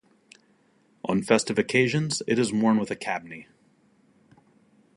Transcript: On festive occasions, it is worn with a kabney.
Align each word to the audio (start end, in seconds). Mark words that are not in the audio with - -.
On 1.05 1.21
festive 1.21 1.59
occasions, 1.59 2.23
it 2.25 2.39
is 2.39 2.51
worn 2.51 2.79
with 2.79 2.89
a 2.89 2.95
kabney. 2.95 3.45